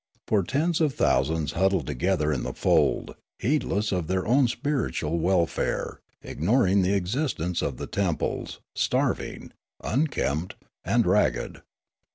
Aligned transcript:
For 0.27 0.41
tens 0.41 0.81
of 0.81 0.95
thousands 0.95 1.51
huddled 1.51 1.85
together 1.85 2.33
in 2.33 2.41
the 2.41 2.55
fold, 2.55 3.15
heedless 3.37 3.91
of 3.91 4.07
their 4.07 4.25
own 4.25 4.47
spiritual 4.47 5.19
welfare, 5.19 5.99
ignoring 6.23 6.81
the 6.81 6.95
existence 6.95 7.61
of 7.61 7.77
the 7.77 7.85
temples, 7.85 8.61
starving, 8.73 9.51
unkempt, 9.83 10.55
and 10.83 11.05
ragged. 11.05 11.61